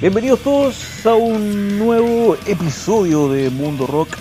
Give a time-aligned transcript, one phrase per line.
[0.00, 4.16] Bienvenidos todos a un nuevo episodio de Mundo Rock.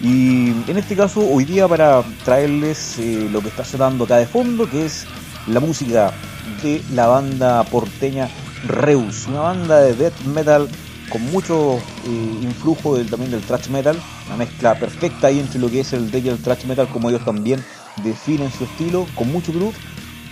[0.00, 4.26] Y en este caso, hoy día para traerles eh, lo que está sonando acá de
[4.26, 5.06] fondo, que es
[5.46, 6.12] la música
[6.60, 8.28] de la banda porteña
[8.66, 10.68] Reus, una banda de death metal
[11.08, 13.96] con mucho eh, influjo del, también del thrash metal,
[14.26, 17.10] una mezcla perfecta ahí entre lo que es el death y el thrash metal, como
[17.10, 17.64] ellos también
[18.02, 19.76] definen su estilo, con mucho groove.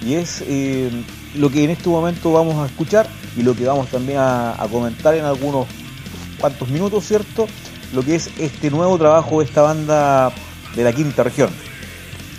[0.02, 0.90] Y es eh,
[1.34, 5.14] lo que en este momento vamos a escuchar y lo que vamos también a, comentar
[5.14, 5.66] en algunos
[6.38, 7.46] cuantos minutos, ¿cierto?
[7.92, 10.32] Lo que es este nuevo trabajo de esta banda
[10.74, 11.50] de la quinta región.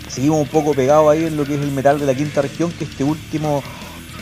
[0.08, 2.70] Seguimos un poco pegados ahí en lo que es el metal de la quinta región,
[2.72, 3.62] que este último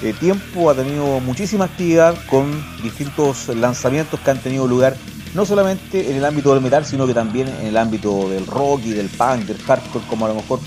[0.03, 4.97] eh, tiempo ha tenido muchísima actividad con distintos lanzamientos que han tenido lugar
[5.35, 8.81] no solamente en el ámbito del metal, sino que también en el ámbito del rock
[8.85, 10.59] y del punk, del hardcore, como a lo mejor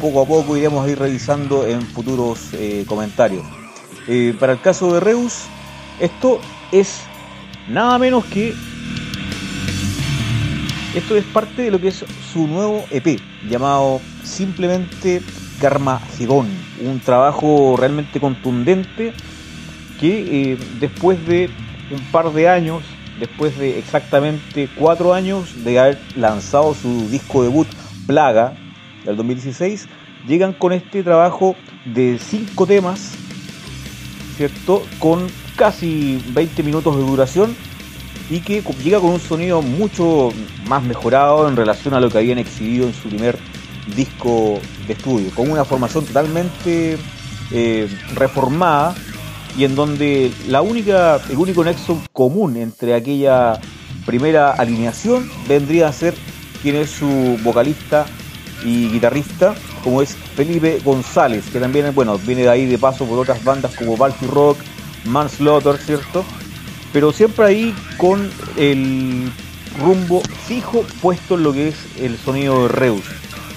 [0.00, 3.44] poco a poco iremos a ir revisando en futuros eh, comentarios.
[4.08, 5.44] Eh, para el caso de Reus,
[6.00, 6.40] esto
[6.72, 7.02] es
[7.68, 8.54] nada menos que.
[10.94, 15.22] Esto es parte de lo que es su nuevo EP, llamado simplemente
[15.60, 16.48] Carmagedón.
[16.80, 19.12] Un trabajo realmente contundente
[20.00, 21.50] que eh, después de
[21.92, 22.82] un par de años,
[23.20, 27.68] después de exactamente cuatro años de haber lanzado su disco debut
[28.06, 28.54] Plaga
[29.04, 29.88] del 2016,
[30.26, 33.16] llegan con este trabajo de cinco temas
[34.40, 34.82] ¿cierto?
[34.98, 37.54] Con casi 20 minutos de duración
[38.30, 40.30] y que llega con un sonido mucho
[40.66, 43.38] más mejorado en relación a lo que habían exhibido en su primer
[43.94, 46.96] disco de estudio, con una formación totalmente
[47.50, 48.94] eh, reformada
[49.58, 53.60] y en donde la única, el único nexo común entre aquella
[54.06, 56.14] primera alineación vendría a ser
[56.62, 58.06] quien es su vocalista
[58.64, 63.18] y guitarrista, como es Felipe González, que también bueno, viene de ahí de paso por
[63.18, 64.58] otras bandas como Valky Rock,
[65.04, 66.24] Manslaughter, ¿cierto?
[66.92, 69.30] Pero siempre ahí con el
[69.78, 73.04] rumbo fijo puesto en lo que es el sonido de Reus.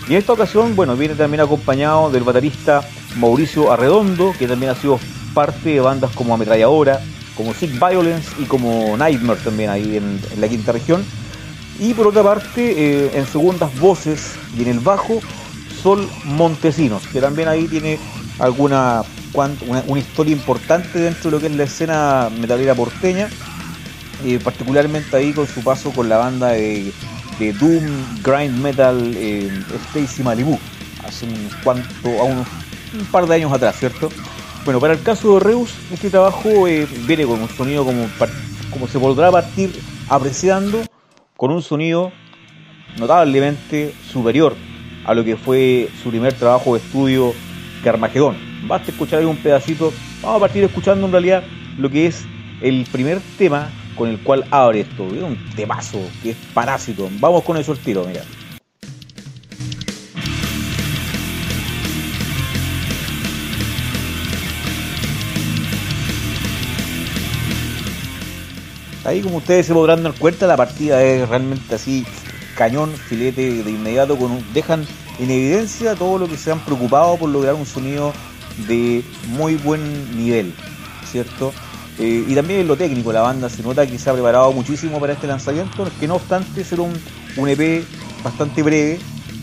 [0.07, 2.81] Y en esta ocasión, bueno, viene también acompañado del baterista
[3.17, 4.99] Mauricio Arredondo, que también ha sido
[5.33, 6.99] parte de bandas como Ametralladora,
[7.35, 11.03] como Sick Violence y como Nightmare también ahí en, la quinta región.
[11.79, 15.19] Y por otra parte, eh, en segundas voces y en el bajo,
[15.81, 17.99] Sol Montesinos, que también ahí tiene
[18.39, 19.03] alguna
[19.33, 23.29] una, historia importante dentro de lo que es la escena metalera porteña,
[24.23, 26.93] eh, particularmente ahí con su paso con la banda de,
[27.59, 29.49] Doom Grind Metal eh,
[29.89, 30.57] Stacy Malibu,
[31.05, 32.45] hace un, cuanto, a un
[33.11, 34.09] par de años atrás, ¿cierto?
[34.63, 38.07] Bueno, para el caso de Reus, este trabajo eh, viene con un sonido como,
[38.71, 40.85] como se podrá partir apreciando,
[41.43, 42.09] con un sonido
[42.97, 44.55] notablemente superior
[45.03, 47.33] a lo que fue su primer trabajo de estudio
[47.83, 48.37] Carmagedón.
[48.65, 51.43] Basta escuchar un pedacito, vamos a partir escuchando en realidad
[51.77, 52.25] lo que es
[52.61, 55.05] el primer tema con el cual abre esto.
[55.07, 57.09] Es un temazo que es parásito.
[57.19, 58.21] Vamos con el tiro, mira.
[69.05, 72.05] Ahí como ustedes se podrán dar cuenta, la partida es realmente así
[72.55, 74.17] cañón, filete de inmediato,
[74.53, 74.85] dejan
[75.19, 78.13] en evidencia todo lo que se han preocupado por lograr un sonido
[78.67, 80.53] de muy buen nivel,
[81.11, 81.53] ¿cierto?
[81.99, 84.99] Eh, y también en lo técnico, la banda se nota que se ha preparado muchísimo
[84.99, 86.93] para este lanzamiento, que no obstante ser un,
[87.37, 87.83] un EP
[88.23, 88.99] bastante breve,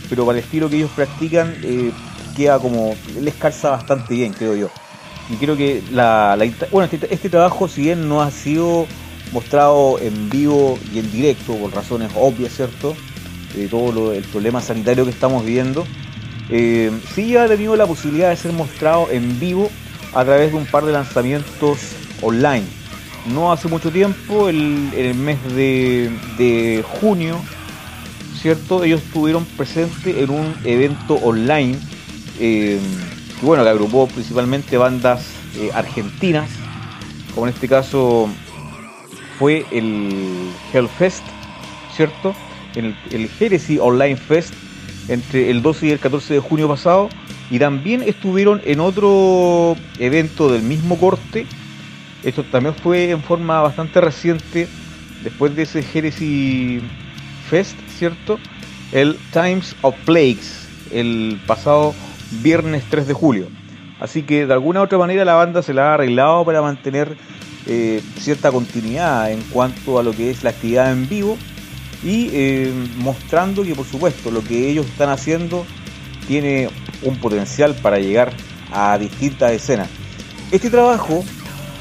[0.09, 1.93] pero para el estilo que ellos practican, eh,
[2.37, 4.71] queda como, les calza bastante bien, creo yo.
[5.29, 6.37] Y creo que la,
[6.73, 8.87] bueno, este, este trabajo, si bien no ha sido
[9.33, 12.97] mostrado en vivo y en directo por razones obvias, ¿cierto?
[13.55, 15.87] De todo el problema sanitario que estamos viviendo.
[16.49, 19.71] Eh, sí ha tenido la posibilidad de ser mostrado en vivo
[20.15, 21.79] a través de un par de lanzamientos
[22.23, 22.65] online.
[23.33, 27.41] No hace mucho tiempo, en el mes de, junio,
[28.41, 28.83] ¿cierto?
[28.83, 31.79] Ellos estuvieron presentes en un evento online
[32.41, 32.81] eh,
[33.43, 35.27] bueno, que agrupó principalmente bandas
[35.57, 36.49] eh, argentinas,
[37.35, 38.29] como en este caso
[39.41, 41.25] fue el Hellfest,
[41.97, 42.35] ¿cierto?
[42.75, 44.53] El, el Heresy Online Fest
[45.09, 47.09] entre el 12 y el 14 de junio pasado.
[47.51, 51.47] Y también estuvieron en otro evento del mismo corte.
[52.23, 54.69] Esto también fue en forma bastante reciente,
[55.25, 56.83] después de ese Heresy
[57.49, 58.39] Fest, ¿cierto?
[58.93, 61.95] El Times of Plagues, el pasado
[62.43, 63.47] viernes 3 de julio.
[64.01, 67.17] Así que de alguna otra manera la banda se la ha arreglado para mantener
[67.67, 71.37] eh, cierta continuidad en cuanto a lo que es la actividad en vivo
[72.03, 75.67] y eh, mostrando que por supuesto lo que ellos están haciendo
[76.27, 76.71] tiene
[77.03, 78.33] un potencial para llegar
[78.73, 79.89] a distintas escenas.
[80.51, 81.25] Este trabajo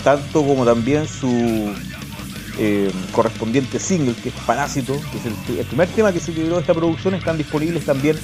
[0.03, 1.73] tanto como también su
[2.57, 5.25] eh, correspondiente single, que es Parásito, que es
[5.59, 8.17] el, primer tema que se liberó de esta producción, están disponibles también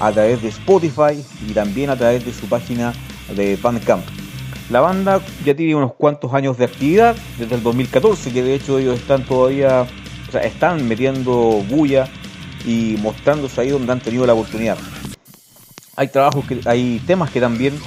[0.00, 2.92] a través de Spotify y también a través de su página
[3.34, 4.04] de Bandcamp.
[4.70, 8.78] La banda ya tiene unos cuantos años de actividad, desde el 2014, que de hecho
[8.78, 9.86] ellos están todavía,
[10.28, 12.08] o sea, están metiendo bulla
[12.64, 14.76] y mostrándose ahí donde han tenido la oportunidad.
[15.94, 17.78] Hay trabajos que, hay temas que también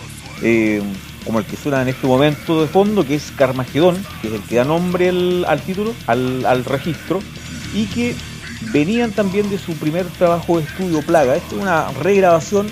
[0.42, 0.82] eh,
[1.26, 4.42] como el que suena en este momento de fondo, que es Carmagedón, que es el
[4.42, 7.22] que da nombre al, título, al, registro,
[7.74, 8.16] y que
[8.72, 11.36] venían también de su primer trabajo de estudio Plaga.
[11.36, 12.68] Esta es una regrabación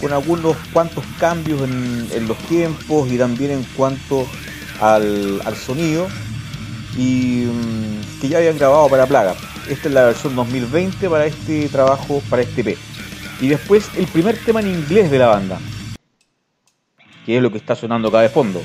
[0.00, 4.26] con algunos cuantos cambios en, los tiempos y también en cuanto
[4.80, 6.08] al, sonido,
[6.96, 9.34] y mm, que ya habían grabado para Plaga.
[9.68, 12.76] Esta es la versión 2020 para este trabajo, para este P.
[13.40, 15.58] Y después el primer tema en inglés de la banda,
[17.24, 18.62] que es lo que está sonando acá de fondo.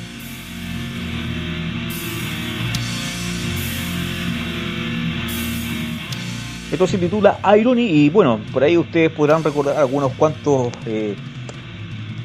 [6.76, 11.16] Esto se titula Irony y bueno, por ahí ustedes podrán recordar algunos cuantos eh,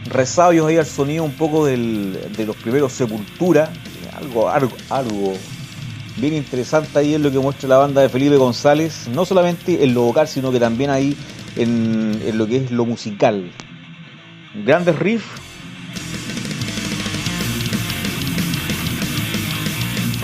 [0.06, 1.76] resabios ahí al sonido un poco de
[2.44, 3.72] los primeros Sepultura,
[4.18, 5.34] algo, algo, algo
[6.16, 9.94] bien interesante ahí es lo que muestra la banda de Felipe González, no solamente en
[9.94, 11.16] lo vocal, sino que también ahí
[11.54, 13.52] en, lo que es lo musical.
[14.64, 15.26] Grandes riffs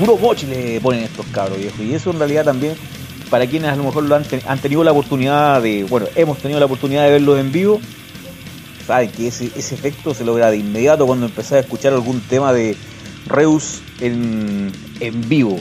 [0.01, 1.81] puro moche le ponen estos cabros viejos.
[1.81, 2.75] Y eso en realidad también,
[3.31, 6.67] para quienes a lo mejor lo han, tenido la oportunidad de, bueno, hemos tenido la
[6.67, 7.81] oportunidad de verlo en vivo,
[8.87, 12.77] saben que ese, efecto se logra de inmediato cuando empezás a escuchar algún tema de
[13.27, 15.59] Reus en, en vivo.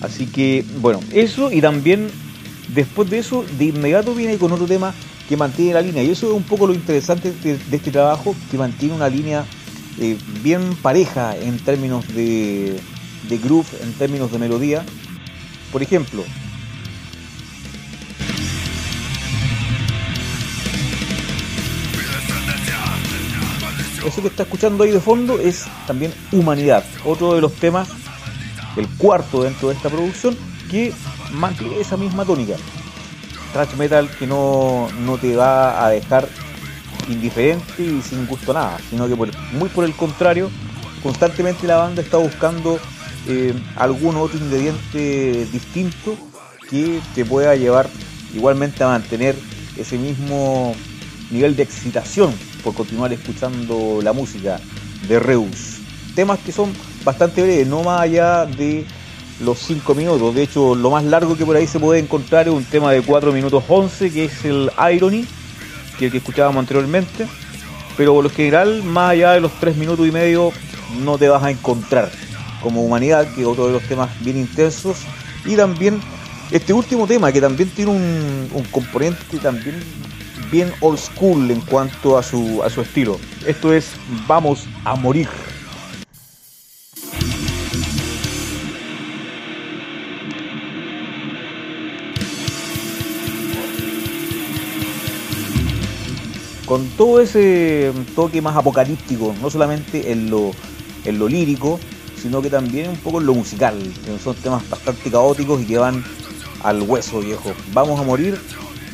[0.00, 2.08] Así que, bueno, eso y también
[2.74, 4.94] después de eso, de inmediato viene con otro tema
[5.28, 6.02] que mantiene la línea.
[6.02, 9.44] Y eso es un poco lo interesante de, este trabajo, que mantiene una línea
[10.00, 12.78] eh, bien pareja en términos de,
[13.28, 14.84] de groove en términos de melodía.
[15.72, 16.24] Por ejemplo,
[24.06, 27.88] eso que está escuchando ahí de fondo es también Humanidad, otro de los temas,
[28.76, 30.36] el cuarto dentro de esta producción,
[30.70, 30.92] que
[31.32, 32.56] mantiene esa misma tónica.
[33.52, 36.28] Thrash metal que no, no te va a dejar
[37.08, 40.50] indiferente y sin gusto nada, sino que muy por el contrario,
[41.02, 42.78] constantemente la banda está buscando
[43.26, 46.16] eh, otro ingrediente distinto
[46.68, 47.88] que te pueda llevar
[48.34, 49.34] igualmente a mantener
[49.76, 50.74] ese mismo
[51.30, 52.32] nivel de excitación
[52.62, 54.60] por continuar escuchando la música
[55.06, 55.78] de Reus.
[56.14, 56.72] Temas que son
[57.04, 58.84] bastante breves, no más allá de
[59.40, 60.34] los 5 minutos.
[60.34, 63.02] De hecho, lo más largo que por ahí se puede encontrar es un tema de
[63.02, 65.24] 4 minutos 11, que es el Irony,
[65.98, 67.26] que es el que escuchábamos anteriormente.
[67.96, 70.52] Pero por lo general, más allá de los 3 minutos y medio,
[71.00, 72.10] no te vas a encontrar
[72.62, 74.98] como humanidad, que es otro de los temas bien intensos,
[75.44, 76.00] y también
[76.50, 79.80] este último tema que también tiene un, componente también
[80.50, 83.18] bien old school en cuanto a su, a su estilo.
[83.46, 83.92] Esto es
[84.26, 85.28] Vamos a morir.
[96.64, 100.50] Con todo ese toque más apocalíptico, no solamente en lo,
[101.06, 101.80] en lo lírico,
[102.20, 105.78] sino que también un poco en lo musical, que son temas bastante caóticos y que
[105.78, 106.04] van
[106.62, 107.52] al hueso viejo.
[107.72, 108.38] Vamos a morir,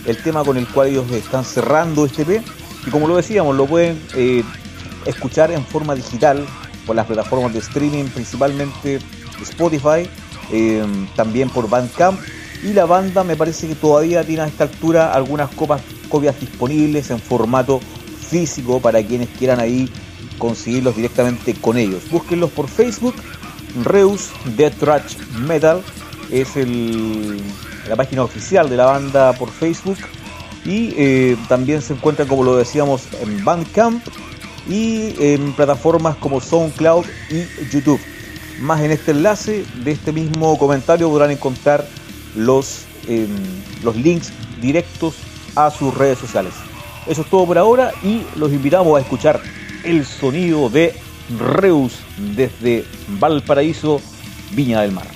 [0.07, 2.43] el tema con el cual ellos están cerrando este P,
[2.87, 4.43] y como lo decíamos, lo pueden eh,
[5.07, 6.45] escuchar en forma digital
[6.87, 8.99] por las plataformas de streaming, principalmente
[9.41, 10.09] Spotify,
[10.53, 10.85] eh,
[11.17, 12.21] también por Bandcamp,
[12.63, 17.19] y la banda me parece que todavía tiene a esta altura algunas copias disponibles en
[17.19, 17.81] formato
[18.29, 19.91] físico para quienes quieran ahí
[20.39, 22.03] conseguirlos directamente con ellos.
[22.11, 23.15] Búsquenlos por Facebook,
[23.83, 25.83] Reus Death Thrash Metal,
[26.31, 27.41] es el,
[27.89, 29.99] la página oficial de la banda por Facebook
[30.65, 34.03] y eh, también se encuentran como lo decíamos en Bandcamp
[34.69, 38.01] y en plataformas como SoundCloud y YouTube.
[38.61, 41.87] Más en este enlace de este mismo comentario podrán encontrar
[42.35, 43.29] los, em,
[43.83, 45.17] los links directos
[45.55, 46.55] a sus redes sociales.
[47.07, 49.43] Eso es todo por ahora y los invitamos a escuchar
[49.85, 50.95] el sonido de
[51.39, 51.93] Reus
[52.35, 54.01] desde Valparaíso,
[54.53, 55.14] Viña del Mar.